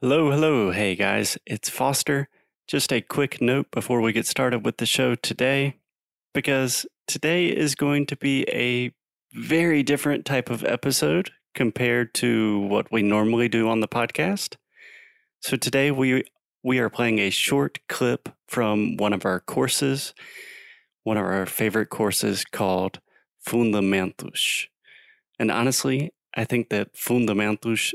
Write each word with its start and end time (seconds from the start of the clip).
Hello, 0.00 0.30
hello. 0.30 0.70
Hey 0.70 0.94
guys, 0.94 1.36
it's 1.44 1.68
Foster. 1.68 2.28
Just 2.68 2.92
a 2.92 3.00
quick 3.00 3.40
note 3.40 3.68
before 3.72 4.00
we 4.00 4.12
get 4.12 4.28
started 4.28 4.64
with 4.64 4.76
the 4.76 4.86
show 4.86 5.16
today, 5.16 5.80
because 6.32 6.86
today 7.08 7.48
is 7.48 7.74
going 7.74 8.06
to 8.06 8.16
be 8.16 8.44
a 8.48 8.92
very 9.32 9.82
different 9.82 10.24
type 10.24 10.50
of 10.50 10.62
episode 10.62 11.32
compared 11.52 12.14
to 12.14 12.60
what 12.60 12.92
we 12.92 13.02
normally 13.02 13.48
do 13.48 13.68
on 13.68 13.80
the 13.80 13.88
podcast. 13.88 14.54
So 15.40 15.56
today 15.56 15.90
we 15.90 16.22
we 16.62 16.78
are 16.78 16.88
playing 16.88 17.18
a 17.18 17.30
short 17.30 17.80
clip 17.88 18.28
from 18.46 18.96
one 18.98 19.12
of 19.12 19.24
our 19.24 19.40
courses, 19.40 20.14
one 21.02 21.16
of 21.16 21.24
our 21.24 21.44
favorite 21.44 21.90
courses 21.90 22.44
called 22.44 23.00
Fundamentos. 23.44 24.66
And 25.40 25.50
honestly, 25.50 26.12
I 26.36 26.44
think 26.44 26.68
that 26.68 26.94
Fundamentos 26.94 27.94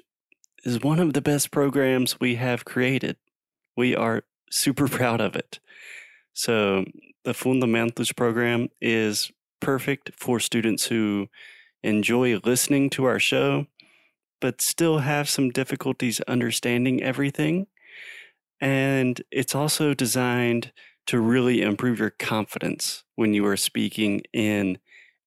is 0.64 0.82
one 0.82 1.00
of 1.00 1.14
the 1.14 1.22
best 1.22 1.52
programs 1.52 2.20
we 2.20 2.36
have 2.36 2.66
created. 2.66 3.18
We 3.76 3.96
are 3.96 4.24
super 4.50 4.88
proud 4.98 5.22
of 5.22 5.36
it. 5.36 5.60
So, 6.34 6.86
the 7.24 7.34
Fundamentos 7.34 8.16
program 8.16 8.70
is 8.82 9.32
perfect 9.60 10.12
for 10.18 10.40
students 10.40 10.88
who 10.88 11.30
enjoy 11.84 12.38
listening 12.44 12.90
to 12.92 13.06
our 13.06 13.20
show, 13.20 13.68
but 14.42 14.62
still 14.62 15.00
have 15.00 15.30
some 15.30 15.52
difficulties 15.52 16.20
understanding 16.22 17.02
everything. 17.02 17.68
And 18.60 19.22
it's 19.32 19.56
also 19.56 19.94
designed 19.94 20.72
to 21.08 21.20
really 21.20 21.62
improve 21.62 22.00
your 22.00 22.10
confidence 22.10 23.04
when 23.16 23.34
you 23.34 23.46
are 23.46 23.58
speaking 23.58 24.22
in 24.34 24.80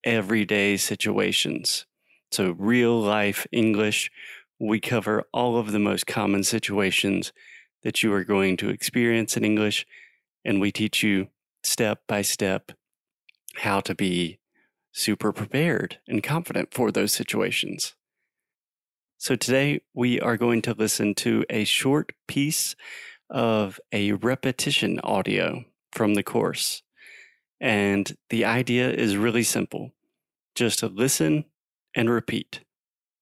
everyday 0.05 0.77
situations. 0.77 1.87
So, 2.33 2.55
real 2.59 3.01
life 3.01 3.47
English 3.53 4.11
we 4.59 4.81
cover 4.81 5.25
all 5.33 5.57
of 5.57 5.73
the 5.73 5.79
most 5.79 6.07
common 6.07 6.43
situations 6.45 7.33
that 7.83 8.03
you 8.03 8.13
are 8.13 8.25
going 8.25 8.57
to 8.59 8.71
experience 8.71 9.37
in 9.37 9.45
English, 9.45 9.87
and 10.45 10.61
we 10.61 10.73
teach 10.73 11.03
you 11.03 11.29
step 11.63 12.01
by 12.09 12.23
step 12.23 12.73
how 13.57 13.81
to 13.81 13.95
be 13.95 14.39
super 14.93 15.33
prepared 15.33 15.99
and 16.09 16.23
confident 16.23 16.73
for 16.73 16.91
those 16.91 17.13
situations. 17.13 17.95
So, 19.19 19.37
today 19.37 19.81
we 19.95 20.21
are 20.21 20.37
going 20.37 20.63
to 20.63 20.75
listen 20.75 21.15
to 21.17 21.45
a 21.49 21.65
short 21.65 22.13
piece 22.29 22.77
of 23.31 23.81
a 23.93 24.13
repetition 24.13 25.01
audio 25.01 25.65
from 25.93 26.15
the 26.15 26.23
course. 26.23 26.83
And 27.61 28.15
the 28.31 28.45
idea 28.45 28.91
is 28.91 29.17
really 29.17 29.43
simple 29.43 29.93
just 30.55 30.83
listen 30.83 31.45
and 31.95 32.09
repeat. 32.09 32.61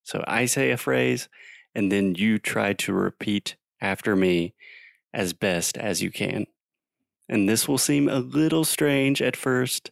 So 0.05 0.23
I 0.27 0.45
say 0.45 0.71
a 0.71 0.77
phrase, 0.77 1.29
and 1.75 1.91
then 1.91 2.15
you 2.15 2.39
try 2.39 2.75
to 2.75 2.93
repeat 2.93 3.57
after 3.81 4.15
me 4.15 4.55
as 5.13 5.33
best 5.33 5.77
as 5.77 6.03
you 6.03 6.11
can. 6.11 6.47
And 7.29 7.49
this 7.49 7.67
will 7.67 7.79
seem 7.79 8.09
a 8.09 8.19
little 8.19 8.65
strange 8.65 9.23
at 9.23 9.35
first. 9.35 9.91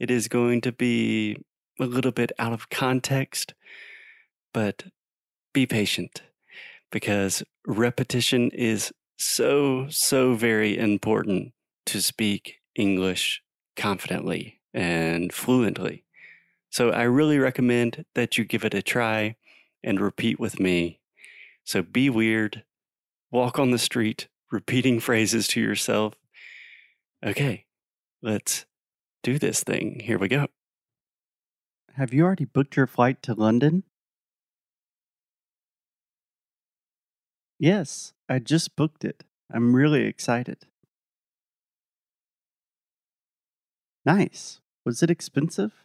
It 0.00 0.10
is 0.10 0.26
going 0.26 0.62
to 0.62 0.72
be 0.72 1.36
a 1.78 1.84
little 1.84 2.12
bit 2.12 2.32
out 2.38 2.52
of 2.52 2.70
context, 2.70 3.54
but 4.52 4.84
be 5.52 5.66
patient 5.66 6.22
because 6.90 7.42
repetition 7.66 8.50
is 8.50 8.92
so, 9.16 9.86
so 9.88 10.34
very 10.34 10.78
important 10.78 11.52
to 11.86 12.00
speak 12.00 12.56
English 12.74 13.42
confidently 13.76 14.60
and 14.72 15.32
fluently. 15.32 16.04
So 16.70 16.90
I 16.90 17.02
really 17.02 17.38
recommend 17.38 18.04
that 18.14 18.38
you 18.38 18.44
give 18.44 18.64
it 18.64 18.74
a 18.74 18.82
try 18.82 19.36
and 19.82 20.00
repeat 20.00 20.38
with 20.38 20.60
me. 20.60 21.00
So 21.64 21.82
be 21.82 22.10
weird, 22.10 22.64
walk 23.30 23.58
on 23.58 23.70
the 23.70 23.78
street, 23.78 24.28
repeating 24.50 25.00
phrases 25.00 25.48
to 25.48 25.60
yourself. 25.60 26.14
Okay, 27.24 27.66
let's 28.22 28.66
do 29.22 29.38
this 29.38 29.62
thing. 29.62 30.00
Here 30.00 30.18
we 30.18 30.28
go. 30.28 30.48
Have 31.94 32.12
you 32.12 32.24
already 32.24 32.46
booked 32.46 32.76
your 32.76 32.86
flight 32.86 33.22
to 33.22 33.34
London? 33.34 33.84
Yes, 37.58 38.12
I 38.28 38.38
just 38.38 38.74
booked 38.74 39.04
it. 39.04 39.24
I'm 39.52 39.76
really 39.76 40.06
excited. 40.06 40.66
Nice. 44.04 44.60
Was 44.84 45.02
it 45.02 45.10
expensive? 45.10 45.84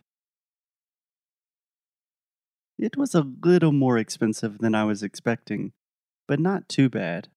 It 2.79 2.97
was 2.97 3.13
a 3.13 3.21
little 3.21 3.71
more 3.71 3.99
expensive 3.99 4.57
than 4.57 4.73
I 4.73 4.83
was 4.83 5.03
expecting, 5.03 5.73
but 6.27 6.39
not 6.39 6.69
too 6.69 6.89
bad. 6.89 7.29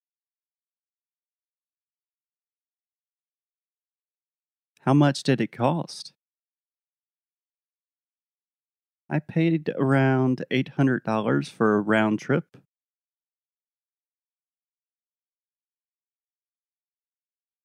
How 4.80 4.92
much 4.94 5.22
did 5.22 5.40
it 5.40 5.52
cost? 5.52 6.12
I 9.10 9.18
paid 9.18 9.68
around 9.76 10.42
$800 10.50 11.50
for 11.50 11.76
a 11.76 11.82
round 11.82 12.18
trip. 12.18 12.56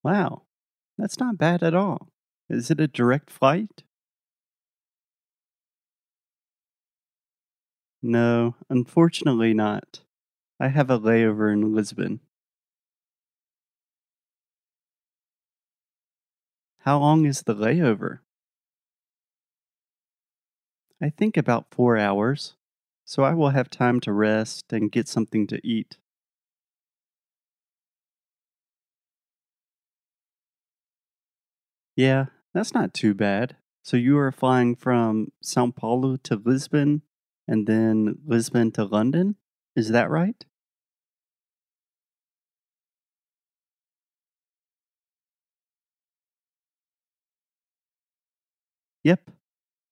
Wow, 0.04 0.44
that's 0.98 1.20
not 1.20 1.38
bad 1.38 1.64
at 1.64 1.74
all. 1.74 2.10
Is 2.50 2.72
it 2.72 2.80
a 2.80 2.88
direct 2.88 3.30
flight? 3.30 3.84
No, 8.08 8.54
unfortunately 8.70 9.56
not. 9.56 10.02
I 10.60 10.68
have 10.68 10.92
a 10.92 11.00
layover 11.00 11.52
in 11.52 11.74
Lisbon. 11.74 12.20
How 16.82 17.00
long 17.00 17.26
is 17.26 17.42
the 17.42 17.56
layover? 17.56 18.20
I 21.02 21.10
think 21.10 21.36
about 21.36 21.74
four 21.74 21.98
hours, 21.98 22.54
so 23.06 23.24
I 23.24 23.34
will 23.34 23.50
have 23.50 23.72
time 23.72 24.00
to 24.02 24.14
rest 24.14 24.72
and 24.72 24.92
get 24.92 25.08
something 25.08 25.48
to 25.48 25.60
eat. 25.68 25.98
Yeah, 31.96 32.26
that's 32.54 32.72
not 32.72 32.94
too 32.94 33.16
bad. 33.16 33.56
So 33.82 33.98
you 33.98 34.16
are 34.20 34.32
flying 34.32 34.76
from 34.76 35.32
Sao 35.42 35.72
Paulo 35.72 36.18
to 36.18 36.36
Lisbon 36.36 37.02
and 37.48 37.68
then 37.68 38.18
Lisbon 38.26 38.72
to 38.72 38.84
London. 38.84 39.36
Is 39.76 39.90
that 39.90 40.10
right? 40.10 40.44
Yep, 49.04 49.30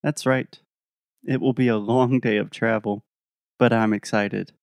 that's 0.02 0.26
right. 0.26 0.60
It 1.24 1.40
will 1.40 1.54
be 1.54 1.68
a 1.68 1.78
long 1.78 2.20
day 2.20 2.38
of 2.38 2.50
travel, 2.50 3.04
but 3.60 3.72
I'm 3.72 3.94
excited. 3.94 4.54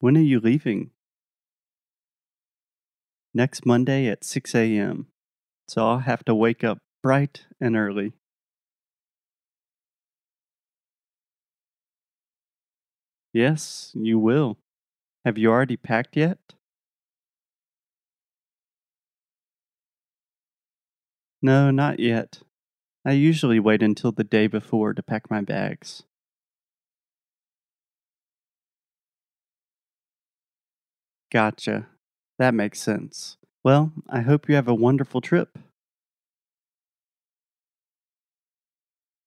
When 0.00 0.16
are 0.16 0.20
you 0.20 0.40
leaving? 0.40 0.90
Next 3.32 3.64
Monday 3.64 4.08
at 4.08 4.24
6 4.24 4.54
a.m. 4.54 5.06
So 5.68 5.86
I'll 5.86 5.98
have 6.00 6.24
to 6.24 6.34
wake 6.34 6.64
up 6.64 6.78
bright 7.06 7.46
and 7.60 7.76
early. 7.76 8.12
Yes, 13.32 13.92
you 13.94 14.18
will. 14.18 14.58
Have 15.24 15.38
you 15.38 15.48
already 15.52 15.76
packed 15.76 16.16
yet? 16.16 16.38
No, 21.40 21.70
not 21.70 22.00
yet. 22.00 22.40
I 23.04 23.12
usually 23.12 23.60
wait 23.60 23.82
until 23.82 24.12
the 24.12 24.24
day 24.24 24.48
before 24.48 24.94
to 24.94 25.02
pack 25.02 25.30
my 25.30 25.42
bags. 25.42 26.02
Gotcha. 31.30 31.86
That 32.38 32.52
makes 32.52 32.80
sense. 32.80 33.36
Well, 33.62 33.92
I 34.08 34.22
hope 34.22 34.48
you 34.48 34.56
have 34.56 34.66
a 34.68 34.74
wonderful 34.74 35.20
trip. 35.20 35.56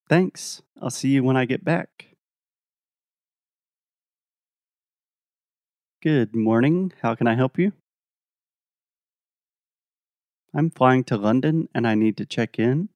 Thanks. 0.10 0.64
I'll 0.82 0.90
see 0.90 1.10
you 1.10 1.24
when 1.24 1.38
I 1.38 1.46
get 1.46 1.64
back. 1.64 2.16
Good 6.02 6.36
morning. 6.36 6.92
How 7.04 7.14
can 7.14 7.28
I 7.28 7.36
help 7.36 7.60
you? 7.60 7.74
I'm 10.54 10.72
flying 10.72 11.04
to 11.06 11.18
London 11.18 11.70
and 11.76 11.86
I 11.86 11.94
need 11.94 12.18
to 12.18 12.26
check 12.26 12.58
in. 12.58 12.90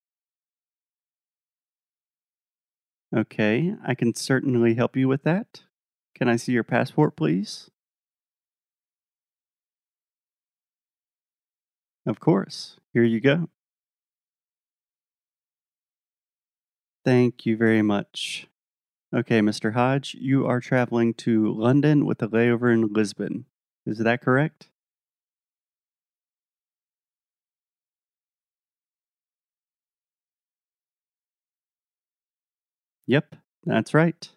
Okay, 3.15 3.75
I 3.85 3.93
can 3.93 4.15
certainly 4.15 4.73
help 4.73 4.95
you 4.95 5.07
with 5.07 5.21
that. 5.21 5.61
Can 6.15 6.27
I 6.27 6.35
see 6.35 6.53
your 6.53 6.63
passport, 6.63 7.15
please? 7.15 7.69
Of 12.07 12.19
course. 12.19 12.77
Here 12.91 13.03
you 13.03 13.21
go. 13.21 13.49
Thank 17.05 17.45
you 17.45 17.57
very 17.57 17.81
much. 17.81 18.47
Okay, 19.13 19.41
Mr. 19.41 19.73
Hodge, 19.73 20.15
you 20.19 20.45
are 20.47 20.59
traveling 20.59 21.13
to 21.15 21.53
London 21.53 22.05
with 22.05 22.21
a 22.23 22.27
layover 22.27 22.73
in 22.73 22.87
Lisbon. 22.93 23.45
Is 23.85 23.99
that 23.99 24.21
correct? 24.21 24.69
Yep, 33.07 33.35
that's 33.65 33.93
right. 33.93 34.29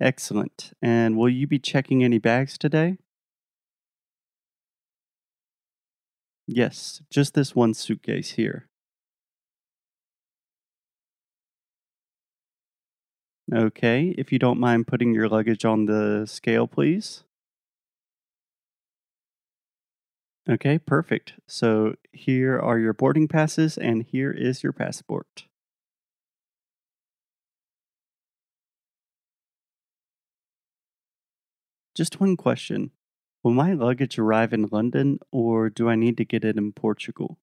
Excellent. 0.00 0.72
And 0.80 1.16
will 1.16 1.28
you 1.28 1.46
be 1.46 1.58
checking 1.58 2.02
any 2.02 2.18
bags 2.18 2.56
today? 2.56 2.98
Yes, 6.46 7.02
just 7.10 7.34
this 7.34 7.54
one 7.54 7.74
suitcase 7.74 8.32
here. 8.32 8.69
Okay, 13.52 14.14
if 14.16 14.30
you 14.30 14.38
don't 14.38 14.60
mind 14.60 14.86
putting 14.86 15.12
your 15.12 15.28
luggage 15.28 15.64
on 15.64 15.86
the 15.86 16.24
scale, 16.26 16.68
please. 16.68 17.24
Okay, 20.48 20.78
perfect. 20.78 21.34
So 21.48 21.94
here 22.12 22.58
are 22.58 22.78
your 22.78 22.92
boarding 22.92 23.26
passes, 23.26 23.76
and 23.76 24.04
here 24.04 24.30
is 24.30 24.62
your 24.62 24.72
passport. 24.72 25.46
Just 31.96 32.20
one 32.20 32.36
question. 32.36 32.92
Will 33.42 33.52
my 33.52 33.72
luggage 33.72 34.18
arrive 34.18 34.52
in 34.52 34.68
London, 34.70 35.18
or 35.32 35.70
do 35.70 35.88
I 35.88 35.96
need 35.96 36.16
to 36.18 36.24
get 36.24 36.44
it 36.44 36.56
in 36.56 36.72
Portugal? 36.72 37.38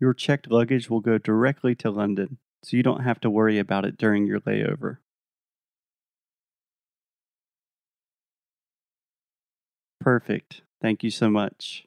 Your 0.00 0.12
checked 0.12 0.50
luggage 0.50 0.90
will 0.90 0.98
go 1.00 1.18
directly 1.18 1.76
to 1.76 1.90
London, 1.90 2.38
so 2.64 2.76
you 2.76 2.82
don't 2.82 3.04
have 3.04 3.20
to 3.20 3.30
worry 3.30 3.58
about 3.60 3.84
it 3.84 3.96
during 3.96 4.26
your 4.26 4.40
layover. 4.40 4.98
Perfect. 10.00 10.62
Thank 10.80 11.04
you 11.04 11.10
so 11.10 11.30
much. 11.30 11.86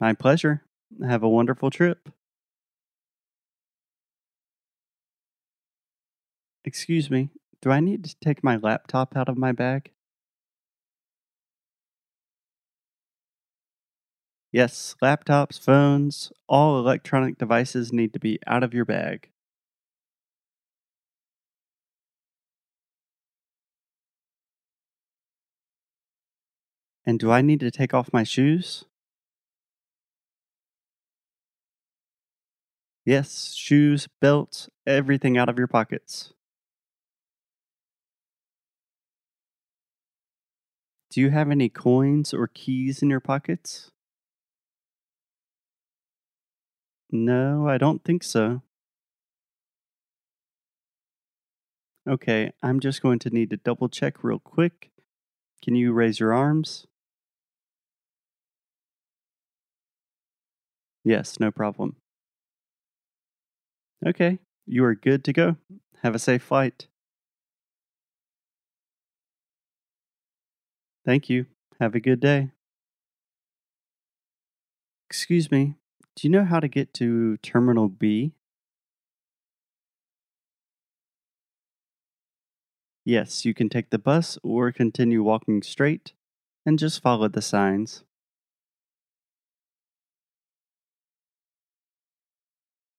My 0.00 0.12
pleasure. 0.12 0.64
Have 1.04 1.22
a 1.22 1.28
wonderful 1.28 1.70
trip. 1.70 2.08
Excuse 6.64 7.10
me, 7.10 7.30
do 7.60 7.70
I 7.70 7.80
need 7.80 8.04
to 8.04 8.16
take 8.20 8.44
my 8.44 8.56
laptop 8.56 9.16
out 9.16 9.28
of 9.28 9.36
my 9.36 9.50
bag? 9.50 9.90
Yes, 14.52 14.94
laptops, 15.02 15.58
phones, 15.58 16.32
all 16.48 16.78
electronic 16.78 17.38
devices 17.38 17.94
need 17.94 18.12
to 18.12 18.18
be 18.20 18.38
out 18.46 18.62
of 18.62 18.74
your 18.74 18.84
bag. 18.84 19.30
And 27.04 27.18
do 27.18 27.32
I 27.32 27.42
need 27.42 27.58
to 27.58 27.72
take 27.72 27.92
off 27.92 28.12
my 28.12 28.22
shoes? 28.22 28.84
Yes, 33.04 33.54
shoes, 33.54 34.06
belts, 34.20 34.68
everything 34.86 35.36
out 35.36 35.48
of 35.48 35.58
your 35.58 35.66
pockets. 35.66 36.32
Do 41.10 41.20
you 41.20 41.28
have 41.28 41.50
any 41.50 41.68
coins 41.68 42.32
or 42.32 42.46
keys 42.48 43.02
in 43.02 43.10
your 43.10 43.20
pockets? 43.20 43.90
No, 47.10 47.68
I 47.68 47.76
don't 47.76 48.02
think 48.02 48.22
so. 48.22 48.62
Okay, 52.08 52.50
I'm 52.62 52.80
just 52.80 53.02
going 53.02 53.18
to 53.20 53.30
need 53.30 53.50
to 53.50 53.56
double 53.56 53.88
check 53.88 54.24
real 54.24 54.38
quick. 54.40 54.90
Can 55.62 55.74
you 55.76 55.92
raise 55.92 56.20
your 56.20 56.34
arms? 56.34 56.86
Yes, 61.04 61.40
no 61.40 61.50
problem. 61.50 61.96
Okay, 64.04 64.38
you 64.66 64.84
are 64.84 64.94
good 64.94 65.24
to 65.24 65.32
go. 65.32 65.56
Have 66.02 66.14
a 66.14 66.18
safe 66.18 66.42
flight. 66.42 66.86
Thank 71.04 71.28
you. 71.28 71.46
Have 71.80 71.94
a 71.96 72.00
good 72.00 72.20
day. 72.20 72.50
Excuse 75.10 75.50
me, 75.50 75.74
do 76.18 76.26
you 76.26 76.32
know 76.32 76.44
how 76.44 76.58
to 76.58 76.66
get 76.66 76.92
to 76.94 77.36
Terminal 77.36 77.88
B? 77.88 78.32
Yes, 83.04 83.44
you 83.44 83.54
can 83.54 83.68
take 83.68 83.90
the 83.90 84.00
bus 84.00 84.36
or 84.42 84.72
continue 84.72 85.22
walking 85.22 85.62
straight 85.62 86.14
and 86.66 86.76
just 86.76 87.00
follow 87.00 87.28
the 87.28 87.40
signs. 87.40 88.02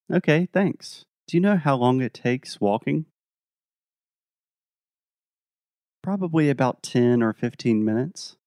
Okay, 0.09 0.47
thanks. 0.53 1.03
Do 1.27 1.35
you 1.35 1.41
know 1.41 1.57
how 1.57 1.75
long 1.75 1.99
it 1.99 2.13
takes 2.13 2.61
walking? 2.61 3.05
Probably 6.01 6.49
about 6.49 6.81
10 6.81 7.21
or 7.21 7.33
15 7.33 7.83
minutes. 7.83 8.37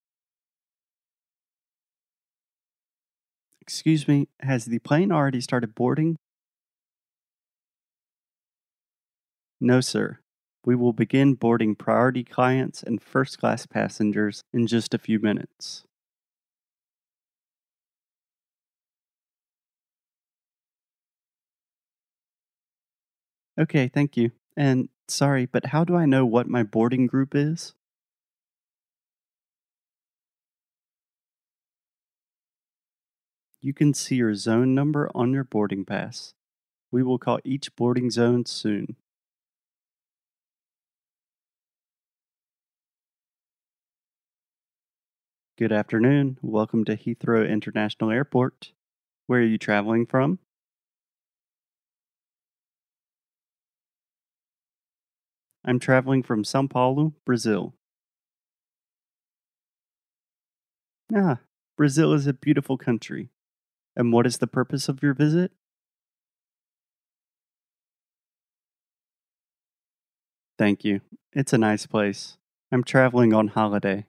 Excuse 3.63 4.07
me, 4.07 4.27
has 4.41 4.65
the 4.65 4.77
plane 4.77 5.11
already 5.11 5.41
started 5.41 5.73
boarding? 5.73 6.17
No, 9.59 9.81
sir. 9.81 10.19
We 10.63 10.75
will 10.75 10.93
begin 10.93 11.33
boarding 11.33 11.73
priority 11.73 12.23
clients 12.23 12.83
and 12.83 13.01
first 13.01 13.39
class 13.39 13.65
passengers 13.65 14.43
in 14.53 14.67
just 14.67 14.93
a 14.93 14.99
few 14.99 15.17
minutes. 15.19 15.85
Okay, 23.59 23.87
thank 23.87 24.15
you. 24.17 24.31
And 24.55 24.89
sorry, 25.07 25.45
but 25.45 25.67
how 25.67 25.83
do 25.83 25.95
I 25.95 26.05
know 26.05 26.25
what 26.25 26.47
my 26.47 26.63
boarding 26.63 27.07
group 27.07 27.33
is? 27.35 27.73
You 33.65 33.73
can 33.73 33.93
see 33.93 34.15
your 34.15 34.35
zone 34.35 34.75
number 34.75 35.09
on 35.15 35.31
your 35.31 35.45
boarding 35.45 35.85
pass. 35.85 36.33
We 36.91 37.01
will 37.01 37.17
call 37.17 37.39
each 37.45 37.73
boarding 37.77 38.11
zone 38.11 38.45
soon. 38.45 38.97
Good 45.57 45.71
afternoon. 45.71 46.39
Welcome 46.41 46.83
to 46.83 46.97
Heathrow 46.97 47.49
International 47.49 48.11
Airport. 48.11 48.73
Where 49.27 49.39
are 49.39 49.45
you 49.45 49.57
traveling 49.57 50.07
from? 50.07 50.39
I'm 55.63 55.79
traveling 55.79 56.21
from 56.21 56.43
Sao 56.43 56.67
Paulo, 56.67 57.13
Brazil. 57.23 57.73
Ah, 61.15 61.39
Brazil 61.77 62.11
is 62.11 62.27
a 62.27 62.33
beautiful 62.33 62.77
country. 62.77 63.29
And 63.95 64.11
what 64.11 64.25
is 64.25 64.37
the 64.37 64.47
purpose 64.47 64.89
of 64.89 65.03
your 65.03 65.13
visit? 65.13 65.51
Thank 70.57 70.83
you. 70.83 71.01
It's 71.31 71.53
a 71.53 71.57
nice 71.57 71.85
place. 71.85 72.37
I'm 72.71 72.83
traveling 72.83 73.33
on 73.33 73.49
holiday. 73.49 74.05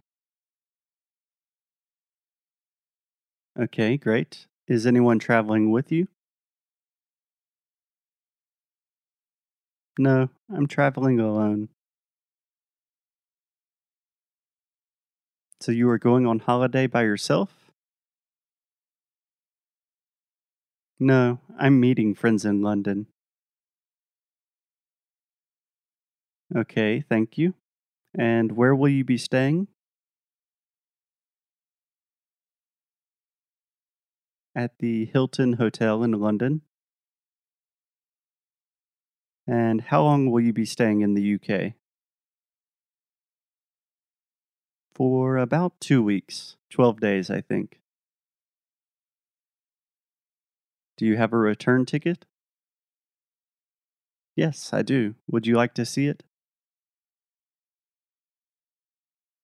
Okay, 3.58 3.96
great. 3.96 4.46
Is 4.66 4.86
anyone 4.86 5.18
traveling 5.18 5.70
with 5.70 5.92
you? 5.92 6.08
No, 9.98 10.28
I'm 10.52 10.66
traveling 10.66 11.20
alone. 11.20 11.68
So 15.60 15.72
you 15.72 15.88
are 15.88 15.98
going 15.98 16.26
on 16.26 16.40
holiday 16.40 16.86
by 16.86 17.02
yourself? 17.04 17.63
No, 21.04 21.38
I'm 21.58 21.80
meeting 21.80 22.14
friends 22.14 22.46
in 22.46 22.62
London. 22.62 23.08
Okay, 26.56 27.04
thank 27.06 27.37
you. 27.37 27.52
And 28.18 28.52
where 28.52 28.75
will 28.75 28.88
you 28.88 29.04
be 29.04 29.18
staying? 29.18 29.68
At 34.54 34.78
the 34.78 35.04
Hilton 35.04 35.54
Hotel 35.54 36.02
in 36.02 36.12
London. 36.12 36.62
And 39.46 39.82
how 39.82 40.04
long 40.04 40.30
will 40.30 40.40
you 40.40 40.54
be 40.54 40.64
staying 40.64 41.02
in 41.02 41.12
the 41.12 41.34
UK? 41.34 41.75
For 44.94 45.37
about 45.37 45.78
two 45.80 46.02
weeks, 46.02 46.56
12 46.70 46.99
days, 46.99 47.28
I 47.28 47.42
think. 47.42 47.82
Do 50.96 51.06
you 51.06 51.16
have 51.16 51.32
a 51.32 51.36
return 51.36 51.86
ticket? 51.86 52.24
Yes, 54.36 54.72
I 54.72 54.82
do. 54.82 55.14
Would 55.30 55.46
you 55.46 55.56
like 55.56 55.74
to 55.74 55.84
see 55.86 56.06
it? 56.06 56.22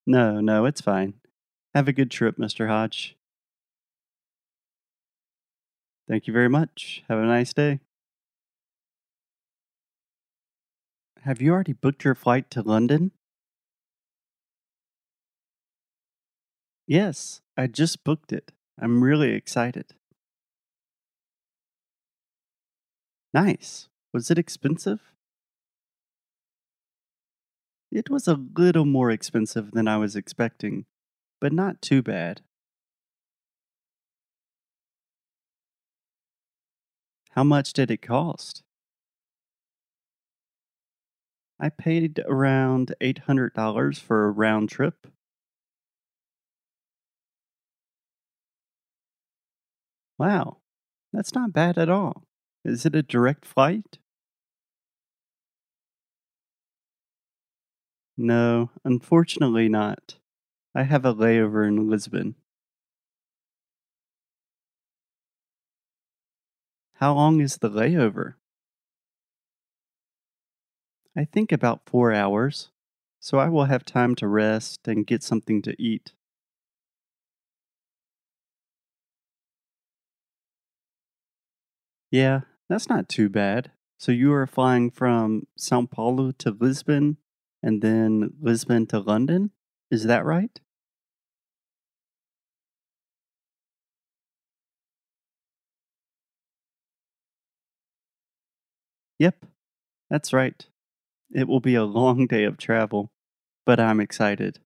No, 0.06 0.40
no, 0.40 0.64
it's 0.64 0.80
fine. 0.80 1.14
Have 1.74 1.88
a 1.88 1.92
good 1.92 2.10
trip, 2.10 2.36
Mr. 2.36 2.68
Hodge. 2.68 3.16
Thank 6.08 6.26
you 6.26 6.32
very 6.32 6.48
much. 6.48 7.04
Have 7.08 7.18
a 7.18 7.24
nice 7.26 7.52
day. 7.52 7.80
Have 11.22 11.40
you 11.40 11.52
already 11.52 11.74
booked 11.74 12.04
your 12.04 12.14
flight 12.14 12.50
to 12.50 12.62
London? 12.62 13.12
Yes, 16.86 17.40
I 17.56 17.68
just 17.68 18.02
booked 18.02 18.32
it. 18.32 18.52
I'm 18.76 19.04
really 19.04 19.32
excited. 19.34 19.94
Nice. 23.34 23.88
Was 24.12 24.30
it 24.30 24.38
expensive? 24.38 25.00
It 27.92 28.10
was 28.10 28.26
a 28.26 28.34
little 28.34 28.84
more 28.84 29.12
expensive 29.12 29.70
than 29.70 29.86
I 29.86 29.96
was 29.96 30.16
expecting, 30.16 30.86
but 31.40 31.52
not 31.52 31.82
too 31.82 32.02
bad. 32.02 32.42
How 37.30 37.44
much 37.44 37.72
did 37.72 37.90
it 37.90 38.02
cost? 38.02 38.62
I 41.60 41.68
paid 41.68 42.18
around 42.26 42.92
$800 43.00 44.00
for 44.00 44.26
a 44.26 44.32
round 44.32 44.68
trip. 44.68 45.06
Wow, 50.18 50.58
that's 51.12 51.34
not 51.34 51.52
bad 51.52 51.76
at 51.78 51.88
all. 51.88 52.24
Is 52.64 52.86
it 52.86 52.94
a 52.94 53.02
direct 53.02 53.44
flight? 53.44 53.98
No, 58.16 58.70
unfortunately 58.84 59.68
not. 59.68 60.18
I 60.74 60.84
have 60.84 61.04
a 61.04 61.14
layover 61.14 61.66
in 61.66 61.88
Lisbon. 61.88 62.36
How 66.94 67.14
long 67.14 67.40
is 67.40 67.56
the 67.56 67.68
layover? 67.70 68.34
I 71.16 71.24
think 71.24 71.52
about 71.52 71.88
four 71.88 72.12
hours, 72.12 72.70
so 73.20 73.38
I 73.38 73.48
will 73.48 73.66
have 73.66 73.84
time 73.84 74.14
to 74.16 74.26
rest 74.28 74.88
and 74.88 75.06
get 75.06 75.22
something 75.22 75.62
to 75.62 75.80
eat. 75.80 76.12
Yeah, 82.10 82.40
that's 82.70 82.88
not 82.88 83.08
too 83.08 83.28
bad. 83.28 83.72
So 83.98 84.12
you 84.12 84.32
are 84.32 84.46
flying 84.46 84.90
from 84.90 85.48
Sao 85.56 85.86
Paulo 85.86 86.30
to 86.38 86.50
Lisbon 86.52 87.18
and 87.62 87.82
then 87.82 88.30
Lisbon 88.40 88.86
to 88.86 89.00
London? 89.00 89.50
Is 89.90 90.04
that 90.04 90.24
right? 90.24 90.58
Yep, 99.18 99.44
that's 100.08 100.32
right. 100.32 100.64
It 101.32 101.48
will 101.48 101.60
be 101.60 101.74
a 101.74 101.84
long 101.84 102.26
day 102.26 102.44
of 102.44 102.56
travel, 102.56 103.10
but 103.66 103.80
I'm 103.80 104.00
excited. 104.00 104.60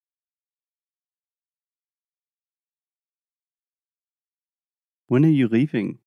When 5.09 5.25
are 5.25 5.29
you 5.29 5.49
leaving? 5.49 5.99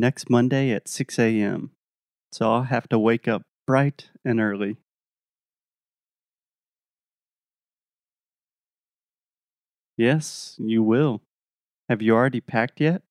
Next 0.00 0.30
Monday 0.30 0.70
at 0.70 0.88
6 0.88 1.18
a.m. 1.18 1.72
So 2.32 2.50
I'll 2.50 2.62
have 2.62 2.88
to 2.88 2.98
wake 2.98 3.28
up 3.28 3.42
bright 3.66 4.08
and 4.24 4.40
early. 4.40 4.78
Yes, 9.98 10.56
you 10.58 10.82
will. 10.82 11.20
Have 11.90 12.00
you 12.00 12.14
already 12.14 12.40
packed 12.40 12.80
yet? 12.80 13.02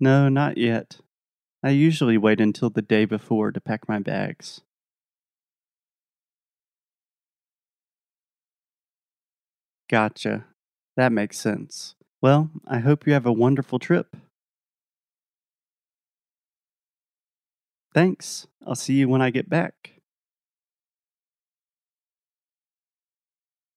No, 0.00 0.28
not 0.28 0.58
yet. 0.58 0.98
I 1.62 1.70
usually 1.70 2.18
wait 2.18 2.40
until 2.40 2.70
the 2.70 2.82
day 2.82 3.04
before 3.04 3.52
to 3.52 3.60
pack 3.60 3.88
my 3.88 4.00
bags. 4.00 4.62
Gotcha. 9.88 10.46
That 10.96 11.12
makes 11.12 11.38
sense. 11.38 11.94
Well, 12.20 12.50
I 12.66 12.78
hope 12.78 13.06
you 13.06 13.12
have 13.12 13.26
a 13.26 13.32
wonderful 13.32 13.78
trip. 13.78 14.16
Thanks. 17.92 18.46
I'll 18.66 18.74
see 18.74 18.94
you 18.94 19.08
when 19.08 19.22
I 19.22 19.30
get 19.30 19.48
back. 19.48 20.00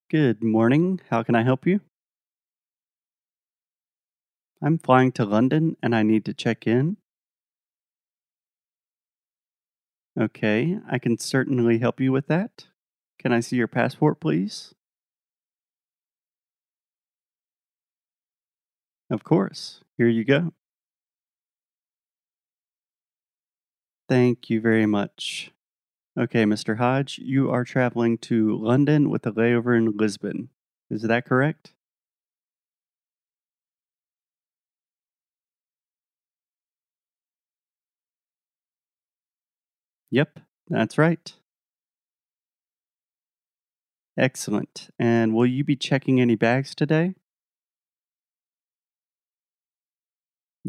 Good 0.10 0.44
morning. 0.44 1.02
How 1.10 1.24
can 1.24 1.36
I 1.36 1.44
help 1.44 1.68
you? 1.68 1.82
I'm 4.62 4.78
flying 4.80 5.12
to 5.14 5.26
London 5.26 5.78
and 5.84 5.96
I 5.96 6.04
need 6.04 6.26
to 6.26 6.34
check 6.34 6.66
in. 6.66 6.98
Okay, 10.20 10.80
I 10.90 10.98
can 10.98 11.18
certainly 11.20 11.78
help 11.78 12.00
you 12.00 12.12
with 12.12 12.28
that. 12.28 12.68
Can 13.20 13.32
I 13.32 13.40
see 13.40 13.58
your 13.58 13.68
passport, 13.68 14.20
please? 14.20 14.74
Of 19.10 19.24
course. 19.24 19.82
Here 19.98 20.08
you 20.08 20.24
go. 20.24 20.54
Thank 24.10 24.50
you 24.50 24.62
very 24.62 24.86
much. 24.86 25.52
Okay, 26.18 26.46
Mr. 26.46 26.78
Hodge, 26.78 27.20
you 27.20 27.52
are 27.52 27.64
traveling 27.64 28.18
to 28.20 28.58
London 28.58 29.10
with 29.10 29.26
a 29.28 29.32
layover 29.32 29.78
in 29.78 29.96
Lisbon. 29.98 30.50
Is 30.90 31.04
that 31.04 31.26
correct? 31.26 31.74
Yep, 40.12 40.40
that's 40.70 40.98
right. 40.98 41.34
Excellent. 44.18 44.90
And 44.98 45.34
will 45.34 45.46
you 45.46 45.64
be 45.64 45.76
checking 45.76 46.20
any 46.20 46.36
bags 46.36 46.74
today? 46.74 47.16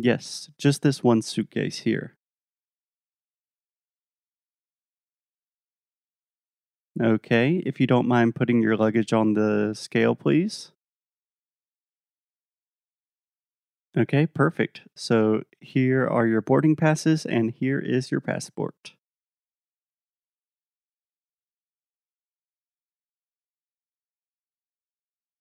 Yes, 0.00 0.49
just 0.59 0.83
this 0.83 1.02
one 1.02 1.23
suitcase 1.23 1.78
here. 1.81 2.14
Okay, 7.02 7.62
if 7.67 7.81
you 7.81 7.87
don't 7.88 8.07
mind 8.07 8.37
putting 8.37 8.62
your 8.62 8.76
luggage 8.76 9.12
on 9.12 9.35
the 9.35 9.75
scale, 9.75 10.14
please. 10.14 10.71
Okay, 13.97 14.26
perfect. 14.26 14.83
So 14.95 15.43
here 15.61 16.07
are 16.07 16.28
your 16.28 16.43
boarding 16.43 16.76
passes, 16.76 17.26
and 17.26 17.50
here 17.50 17.81
is 17.81 18.12
your 18.12 18.21
passport. 18.21 18.93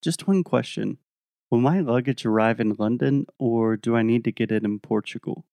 Just 0.02 0.28
one 0.28 0.44
question 0.44 0.98
Will 1.50 1.60
my 1.60 1.82
luggage 1.82 2.26
arrive 2.26 2.62
in 2.62 2.74
London, 2.76 3.26
or 3.38 3.76
do 3.76 3.98
I 3.98 4.02
need 4.02 4.24
to 4.24 4.32
get 4.32 4.50
it 4.50 4.64
in 4.64 4.80
Portugal? 4.80 5.46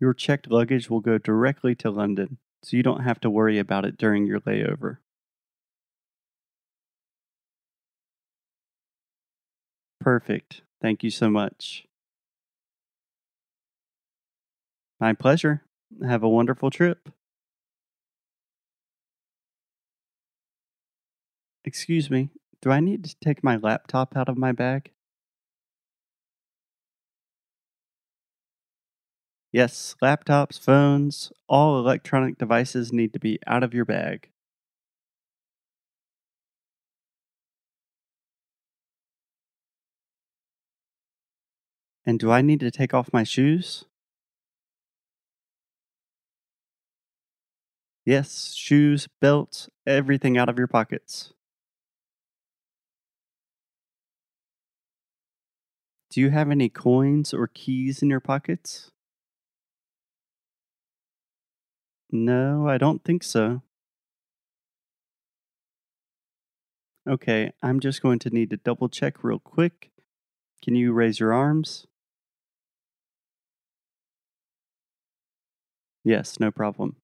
Your 0.00 0.12
checked 0.12 0.50
luggage 0.50 0.90
will 0.90 0.98
go 1.00 1.18
directly 1.18 1.76
to 1.76 1.90
London, 1.90 2.38
so 2.64 2.76
you 2.76 2.82
don't 2.82 3.04
have 3.04 3.20
to 3.20 3.30
worry 3.30 3.58
about 3.60 3.84
it 3.84 3.96
during 3.96 4.26
your 4.26 4.40
layover. 4.40 4.98
Perfect. 10.00 10.62
Thank 10.80 11.04
you 11.04 11.10
so 11.10 11.30
much. 11.30 11.86
My 15.00 15.12
pleasure. 15.12 15.62
Have 16.02 16.22
a 16.22 16.28
wonderful 16.28 16.70
trip. 16.70 17.08
Excuse 21.68 22.10
me, 22.10 22.30
do 22.62 22.70
I 22.70 22.80
need 22.80 23.04
to 23.04 23.14
take 23.20 23.44
my 23.44 23.56
laptop 23.56 24.16
out 24.16 24.30
of 24.30 24.38
my 24.38 24.52
bag? 24.52 24.90
Yes, 29.52 29.94
laptops, 30.02 30.58
phones, 30.58 31.32
all 31.50 31.78
electronic 31.78 32.38
devices 32.38 32.94
need 32.94 33.12
to 33.12 33.18
be 33.18 33.38
out 33.46 33.62
of 33.62 33.74
your 33.74 33.84
bag. 33.84 34.30
And 42.04 42.18
do 42.18 42.32
I 42.32 42.42
need 42.42 42.58
to 42.58 42.72
take 42.72 42.92
off 42.92 43.12
my 43.12 43.22
shoes? 43.22 43.84
Yes, 48.04 48.54
shoes, 48.54 49.06
belts, 49.20 49.68
everything 49.86 50.36
out 50.36 50.48
of 50.48 50.58
your 50.58 50.66
pockets. 50.66 51.32
Do 56.10 56.20
you 56.20 56.30
have 56.30 56.50
any 56.50 56.68
coins 56.68 57.34
or 57.34 57.48
keys 57.48 58.02
in 58.02 58.08
your 58.08 58.20
pockets? 58.20 58.90
No, 62.10 62.66
I 62.66 62.78
don't 62.78 63.04
think 63.04 63.22
so. 63.22 63.62
Okay, 67.06 67.52
I'm 67.62 67.80
just 67.80 68.02
going 68.02 68.18
to 68.20 68.30
need 68.30 68.50
to 68.50 68.56
double 68.56 68.88
check 68.88 69.22
real 69.22 69.38
quick. 69.38 69.90
Can 70.62 70.74
you 70.74 70.92
raise 70.92 71.20
your 71.20 71.32
arms? 71.32 71.86
Yes, 76.04 76.40
no 76.40 76.50
problem. 76.50 76.96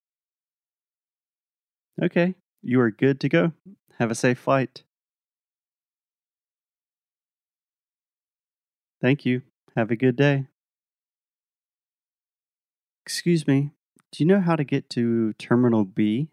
Okay, 2.02 2.34
you 2.62 2.80
are 2.80 2.90
good 2.90 3.20
to 3.20 3.28
go. 3.28 3.52
Have 3.98 4.10
a 4.10 4.14
safe 4.14 4.38
flight. 4.38 4.82
Thank 9.04 9.26
you. 9.26 9.42
Have 9.76 9.90
a 9.90 9.96
good 9.96 10.16
day. 10.16 10.46
Excuse 13.04 13.46
me, 13.46 13.72
do 14.10 14.24
you 14.24 14.26
know 14.26 14.40
how 14.40 14.56
to 14.56 14.64
get 14.64 14.88
to 14.96 15.34
Terminal 15.34 15.84
B? 15.84 16.30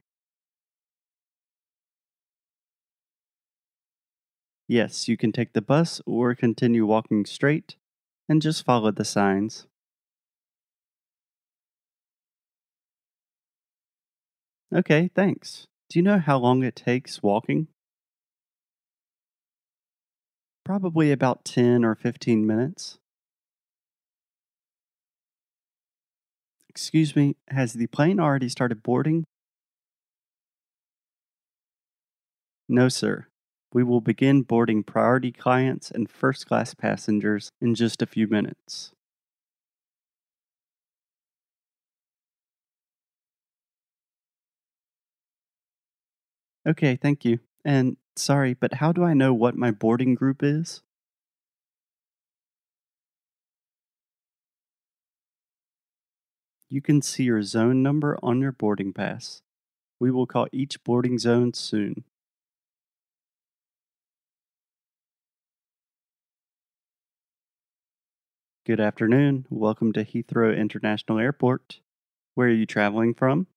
Yes, 4.70 5.10
you 5.10 5.18
can 5.18 5.34
take 5.34 5.52
the 5.52 5.62
bus 5.62 6.00
or 6.06 6.34
continue 6.34 6.86
walking 6.86 7.26
straight 7.26 7.76
and 8.30 8.42
just 8.42 8.64
follow 8.64 8.92
the 8.92 9.04
signs. 9.04 9.68
Okay, 14.74 15.10
thanks. 15.14 15.68
Do 15.90 16.00
you 16.00 16.04
know 16.04 16.20
how 16.20 16.40
long 16.40 16.64
it 16.64 16.78
takes 16.78 17.22
walking? 17.22 17.68
Probably 20.64 21.12
about 21.12 21.46
10 21.46 21.86
or 21.86 21.94
15 21.94 22.48
minutes. 22.48 22.98
Excuse 26.70 27.16
me, 27.16 27.36
has 27.50 27.74
the 27.74 27.86
plane 27.88 28.20
already 28.20 28.50
started 28.50 28.82
boarding? 28.82 29.26
No, 32.68 32.90
sir. 32.90 33.28
We 33.72 33.84
will 33.84 34.02
begin 34.02 34.42
boarding 34.42 34.82
priority 34.84 35.32
clients 35.32 35.92
and 35.92 36.10
first 36.10 36.48
class 36.48 36.74
passengers 36.74 37.52
in 37.62 37.76
just 37.76 38.02
a 38.02 38.08
few 38.08 38.28
minutes. 38.28 38.94
Okay, 46.68 46.96
thank 46.96 47.26
you. 47.26 47.40
And 47.64 47.98
sorry, 48.16 48.54
but 48.54 48.76
how 48.76 48.92
do 48.92 49.04
I 49.04 49.14
know 49.14 49.34
what 49.34 49.56
my 49.56 49.72
boarding 49.72 50.16
group 50.16 50.42
is? 50.44 50.82
You 56.70 56.82
can 56.82 57.02
see 57.02 57.24
your 57.24 57.44
zone 57.44 57.84
number 57.84 58.18
on 58.24 58.40
your 58.40 58.54
boarding 58.54 58.94
pass. 58.94 59.42
We 60.00 60.10
will 60.10 60.26
call 60.26 60.48
each 60.52 60.84
boarding 60.84 61.20
zone 61.20 61.54
soon. 61.54 62.06
Good 68.66 68.80
afternoon. 68.80 69.46
Welcome 69.50 69.92
to 69.94 70.06
Heathrow 70.06 70.58
International 70.58 71.20
Airport. 71.20 71.82
Where 72.36 72.48
are 72.48 72.52
you 72.52 72.66
traveling 72.66 73.14
from? 73.14 73.48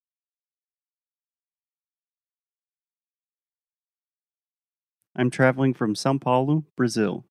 I'm 5.16 5.30
traveling 5.30 5.74
from 5.74 5.94
Sao 5.94 6.18
Paulo, 6.18 6.64
Brazil. 6.76 7.24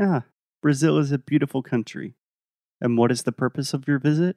Ah, 0.00 0.24
Brazil 0.62 0.98
is 0.98 1.12
a 1.12 1.18
beautiful 1.18 1.62
country. 1.62 2.14
And 2.80 2.96
what 2.98 3.10
is 3.12 3.24
the 3.24 3.32
purpose 3.32 3.74
of 3.74 3.88
your 3.88 3.98
visit? 3.98 4.36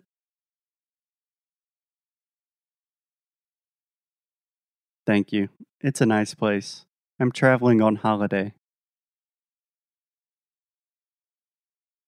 Thank 5.06 5.32
you. 5.32 5.50
It's 5.80 6.02
a 6.02 6.06
nice 6.06 6.34
place. 6.34 6.86
I'm 7.20 7.32
traveling 7.32 7.82
on 7.82 7.98
holiday. 7.98 8.54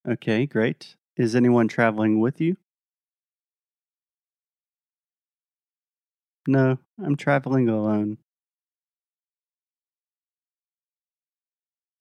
Okay, 0.07 0.45
great. 0.45 0.95
Is 1.17 1.35
anyone 1.35 1.67
traveling 1.67 2.19
with 2.19 2.39
you? 2.41 2.57
No, 6.47 6.77
I'm 7.01 7.15
traveling 7.15 7.69
alone. 7.69 8.17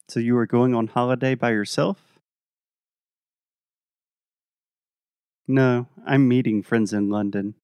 So 0.08 0.20
you 0.20 0.36
are 0.36 0.46
going 0.46 0.74
on 0.74 0.88
holiday 0.88 1.34
by 1.34 1.52
yourself? 1.52 2.18
No, 5.46 5.86
I'm 6.04 6.28
meeting 6.28 6.62
friends 6.62 6.92
in 6.92 7.08
London. 7.08 7.54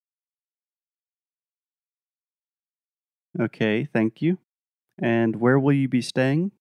Okay, 3.38 3.84
thank 3.92 4.22
you. 4.22 4.38
And 4.98 5.36
where 5.36 5.58
will 5.58 5.72
you 5.74 5.88
be 5.88 6.02
staying? 6.02 6.52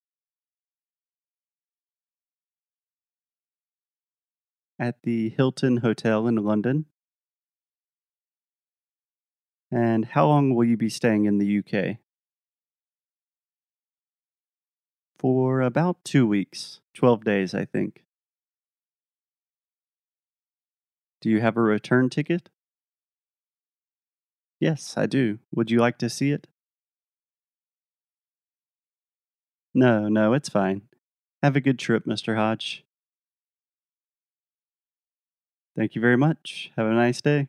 At 4.78 5.02
the 5.02 5.30
Hilton 5.30 5.78
Hotel 5.78 6.26
in 6.28 6.36
London. 6.36 6.86
And 9.70 10.06
how 10.06 10.26
long 10.26 10.54
will 10.54 10.64
you 10.64 10.76
be 10.76 10.88
staying 10.88 11.26
in 11.26 11.38
the 11.38 11.58
UK? 11.58 11.98
For 15.18 15.60
about 15.60 16.04
two 16.04 16.26
weeks, 16.26 16.80
12 16.94 17.24
days, 17.24 17.54
I 17.54 17.64
think. 17.64 18.04
Do 21.20 21.28
you 21.28 21.40
have 21.40 21.56
a 21.56 21.60
return 21.60 22.08
ticket? 22.08 22.48
Yes, 24.60 24.94
I 24.96 25.06
do. 25.06 25.40
Would 25.54 25.70
you 25.70 25.80
like 25.80 25.98
to 25.98 26.08
see 26.08 26.30
it? 26.30 26.46
No, 29.74 30.08
no, 30.08 30.32
it's 30.32 30.48
fine. 30.48 30.82
Have 31.42 31.56
a 31.56 31.60
good 31.60 31.78
trip, 31.78 32.04
Mr. 32.04 32.36
Hodge. 32.36 32.84
Thank 35.76 35.94
you 35.94 36.00
very 36.00 36.16
much. 36.16 36.72
Have 36.76 36.86
a 36.86 36.92
nice 36.92 37.20
day. 37.20 37.48